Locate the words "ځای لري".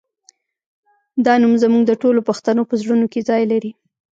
3.29-3.71